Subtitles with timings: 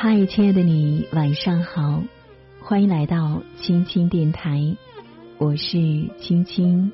[0.00, 2.04] 嗨，亲爱的你，晚上好，
[2.60, 4.76] 欢迎来到青青电台，
[5.38, 5.76] 我是
[6.20, 6.92] 青青。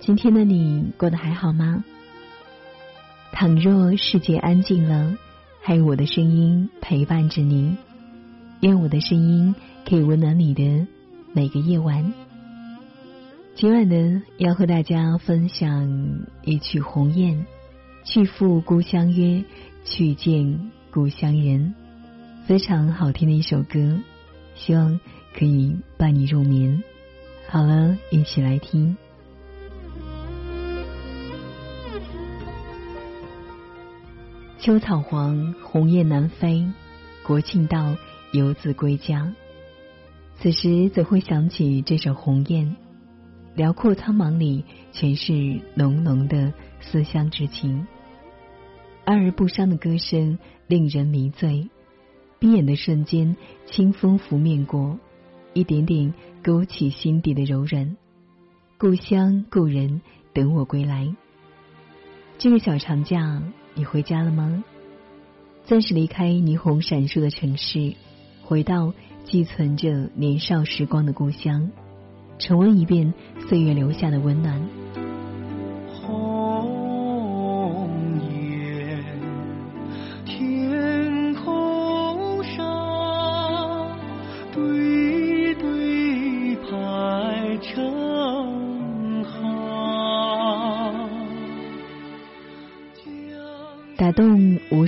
[0.00, 1.84] 今天的你过得还好吗？
[3.30, 5.16] 倘若世界安静了，
[5.62, 7.76] 还有我的声音陪伴着你，
[8.58, 9.54] 愿我的声音
[9.88, 10.88] 可以温暖你的
[11.32, 12.12] 每个夜晚。
[13.54, 15.88] 今晚呢，要和大家分享
[16.42, 17.46] 一曲《鸿雁》，
[18.04, 19.44] 去赴故乡约，
[19.84, 21.72] 去见故乡人，
[22.46, 23.98] 非常好听的一首歌，
[24.54, 25.00] 希望
[25.34, 26.84] 可以伴你入眠。
[27.48, 28.94] 好了，一起来听。
[34.58, 36.66] 秋草黄，鸿雁南飞，
[37.26, 37.96] 国庆到，
[38.32, 39.32] 游子归家。
[40.38, 42.66] 此时怎会想起这首《鸿雁》？
[43.54, 45.32] 辽阔苍茫里，全是
[45.74, 47.86] 浓浓的思乡之情。
[49.06, 51.70] 哀而不伤的歌声令人迷醉，
[52.44, 54.98] 闭眼的瞬间，清风拂面过，
[55.54, 57.96] 一点点勾起心底的柔软。
[58.76, 60.02] 故乡故人
[60.34, 61.16] 等我归来。
[62.36, 63.42] 这个小长假。
[63.72, 64.62] 你回家了吗？
[65.64, 67.94] 暂时离开霓虹闪烁的城市，
[68.42, 68.92] 回到
[69.24, 71.70] 寄存着年少时光的故乡，
[72.38, 73.14] 重温一遍
[73.48, 74.83] 岁月留下的温暖。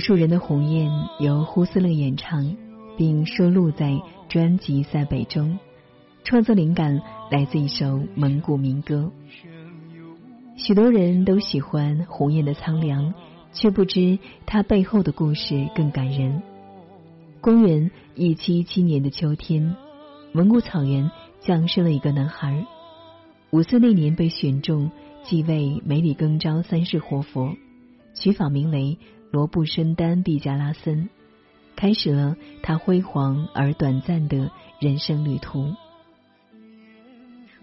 [0.07, 0.89] 动无数人的《鸿雁》
[1.21, 2.55] 由呼斯勒演唱，
[2.97, 5.59] 并收录在专辑《塞北》中。
[6.23, 9.11] 创作灵感来自一首蒙古民歌。
[10.55, 13.13] 许多人都喜欢《鸿雁》的苍凉，
[13.51, 16.41] 却不知它背后的故事更感人。
[17.41, 19.75] 公元一七七年的秋天，
[20.31, 22.65] 蒙古草原降生了一个男孩。
[23.51, 24.89] 五岁那年被选中
[25.23, 27.53] 继位梅里更昭三世活佛。
[28.13, 28.97] 取法名为
[29.29, 31.09] 罗布申丹毕加拉森，
[31.75, 35.73] 开始了他辉煌而短暂的人生旅途。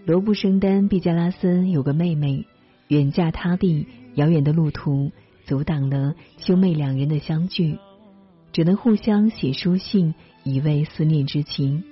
[0.04, 2.46] 罗布申丹毕加拉森有个妹妹，
[2.88, 5.10] 远嫁他地，遥远的路途
[5.46, 7.78] 阻挡了兄妹两人的相聚，
[8.52, 11.82] 只能互相写书信以慰思念之情。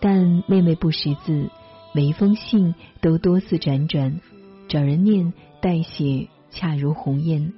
[0.00, 1.50] 但妹妹不识字，
[1.94, 4.20] 每一封信都多次辗转，
[4.66, 7.52] 找人念代写，恰如鸿雁。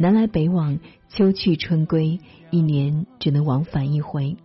[0.00, 0.78] 南来北往，
[1.08, 2.20] 秋去春归，
[2.50, 4.36] 一年只能往返一回。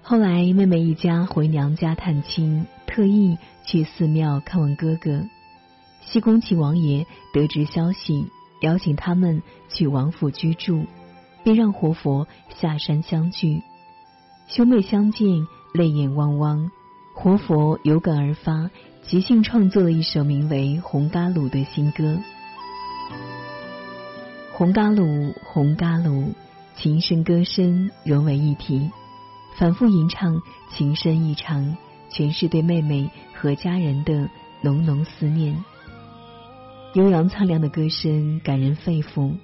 [0.00, 5.22] 后来妹妹一家回娘家探亲，特意去寺庙看望哥哥。
[6.00, 8.24] 西宫齐王爷得知消息，
[8.62, 10.86] 邀请他们去王府居住，
[11.44, 13.60] 并让活佛下山相聚。
[14.48, 16.70] 兄妹相见，泪眼汪汪。
[17.14, 18.70] 活佛有感而发，
[19.02, 22.18] 即兴创作了一首名为《红嘎鲁》的新歌。
[24.58, 26.32] 红嘎鲁，红嘎鲁，
[26.76, 28.90] 琴声歌声融为一体，
[29.58, 30.40] 反复吟唱，
[30.72, 31.76] 情深意长，
[32.08, 34.30] 全是对妹妹和家人的
[34.62, 35.62] 浓浓思念。
[36.94, 39.36] 悠扬苍凉的歌声感人肺腑，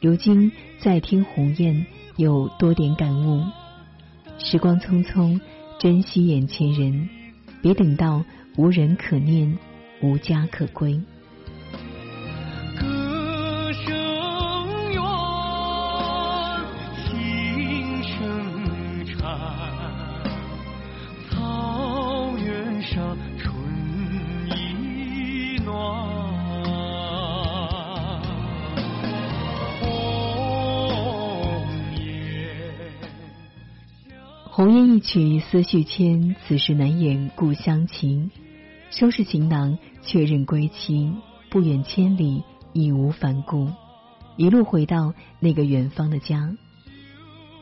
[0.00, 3.42] 如今再听鸿雁，又多点感悟。
[4.38, 5.40] 时光匆匆，
[5.80, 7.08] 珍惜眼前人，
[7.62, 8.24] 别等到
[8.56, 9.58] 无人可念，
[10.00, 11.00] 无家可归。
[34.56, 38.30] 鸿雁一曲思绪牵，此时难掩故乡情。
[38.88, 41.12] 收拾行囊，确认归期，
[41.50, 42.42] 不远千里，
[42.72, 43.68] 义无反顾，
[44.38, 46.56] 一路回到那个远方的家。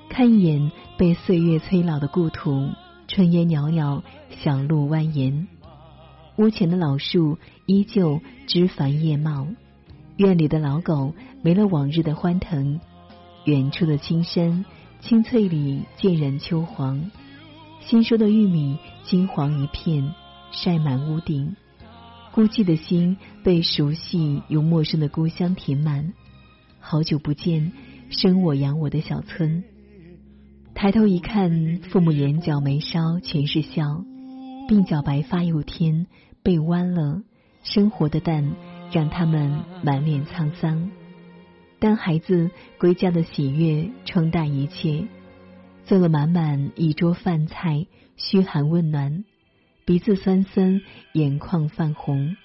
[0.09, 2.69] 看一眼被岁月催老的故土，
[3.09, 5.49] 春烟袅袅，小路蜿蜒。
[6.37, 9.49] 屋前的老树依旧枝繁叶茂，
[10.17, 11.13] 院里的老狗
[11.43, 12.79] 没了往日的欢腾，
[13.47, 14.65] 远处的青山。
[15.05, 17.11] 青翠里渐染秋黄，
[17.83, 20.15] 新收的玉米金黄一片，
[20.51, 21.57] 晒满屋顶。
[22.33, 26.15] 孤寂的心被熟悉又陌生的故乡填满。
[26.81, 27.73] 好久不见，
[28.09, 29.63] 生我养我的小村。
[30.75, 34.03] 抬头一看，父母眼角眉梢全是笑，
[34.71, 36.07] 鬓角白发又添，
[36.43, 37.21] 背弯了。
[37.63, 38.55] 生活的淡
[38.91, 40.91] 让他们满脸沧桑。
[41.79, 45.07] 当孩子归家的喜悦冲淡一切，
[45.85, 47.87] 做了满满一桌饭菜，
[48.17, 49.25] 嘘寒问暖，
[49.85, 50.81] 鼻子酸酸，
[51.13, 52.37] 眼眶泛红，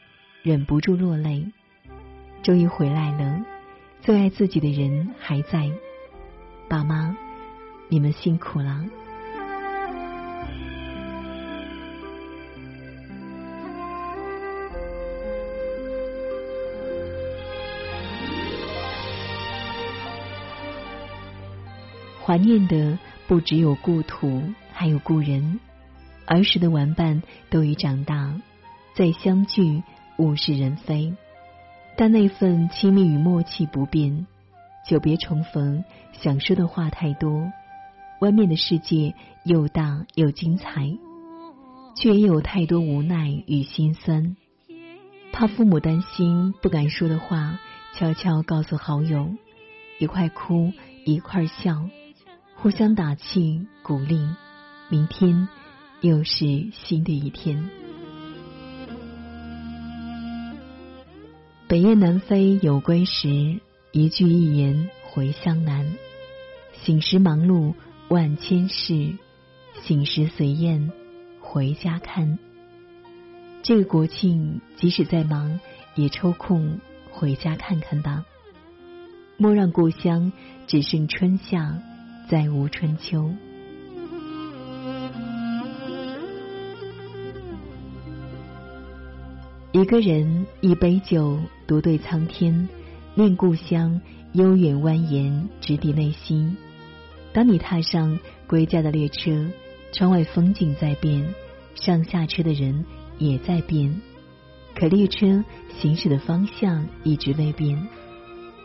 [0.44, 1.46] 忍不住落泪。
[2.44, 3.46] 终于回来了，
[4.02, 5.70] 最爱自己的人还在，
[6.68, 7.16] 爸妈，
[7.88, 8.86] 你们辛苦了。
[22.30, 25.60] 怀念的不只有故土，还有故人。
[26.28, 28.40] 儿时的玩伴都已长大，
[28.94, 29.82] 再相聚
[30.20, 31.16] 物是人非，
[31.98, 34.28] 但那份亲密与默契不变。
[34.88, 37.52] 久别重逢，想说的话太多。
[38.22, 40.88] 外面的世界又大又精彩，
[41.96, 44.36] 却也有太多无奈与心酸。
[45.34, 47.60] 怕父母担心，不敢说的话，
[47.96, 49.34] 悄悄告诉好友，
[49.98, 50.72] 一块哭，
[51.06, 51.90] 一块笑。
[52.62, 54.20] 互相打气鼓励，
[54.90, 55.48] 明天
[56.02, 57.70] 又是新的一天。
[61.70, 63.62] 北雁南飞有归时，
[63.94, 65.86] 一句一言回乡难。
[66.74, 67.76] 醒时忙碌
[68.10, 69.14] 万千事，
[69.82, 70.92] 醒时随雁
[71.40, 72.38] 回家看。
[73.64, 75.62] 这个国庆，即使再忙，
[75.96, 78.26] 也抽空回家看看吧。
[79.38, 80.34] 莫让故乡
[80.68, 81.82] 只剩春夏。
[82.30, 83.34] 再无春秋。
[89.72, 92.70] 一个人，一杯酒，独对苍天，
[93.16, 94.00] 念故乡，
[94.34, 96.56] 悠远蜿蜒，直抵内心。
[97.34, 99.48] 当你踏上归家的列车，
[99.92, 101.34] 窗外风景在变，
[101.74, 102.86] 上下车的人
[103.18, 104.00] 也在变，
[104.76, 105.44] 可列车
[105.80, 107.88] 行驶的方向一直未变，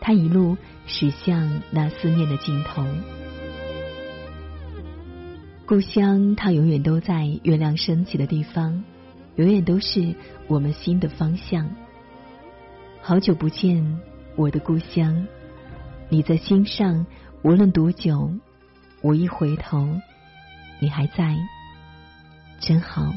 [0.01, 2.85] 它一路驶向那思念的尽头。
[5.67, 8.83] 故乡，它永远都在月亮升起的地方，
[9.35, 10.13] 永远都是
[10.47, 11.67] 我们心的方向。
[13.01, 13.99] 好久不见，
[14.35, 15.25] 我的故乡，
[16.07, 17.07] 你在心上，
[17.41, 18.31] 无论多久，
[19.01, 19.89] 我一回头，
[20.79, 21.35] 你还在，
[22.59, 23.11] 真好。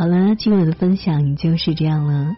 [0.00, 2.34] 好了，今晚的分享就是这样了。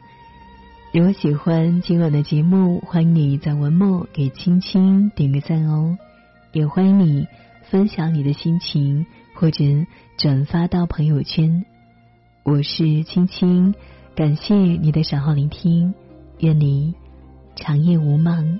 [0.92, 5.96] 如果喜欢今晚的节目，欢迎你在文末给青青点个赞哦，
[6.50, 7.28] 也欢迎你
[7.70, 9.06] 分享你的心情
[9.36, 9.64] 或者
[10.18, 11.64] 转发到朋友圈。
[12.42, 13.76] 我是青青，
[14.16, 15.94] 感谢你的守候聆听，
[16.40, 16.96] 愿你
[17.54, 18.58] 长夜无梦，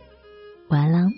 [0.69, 1.11] 晚安啦。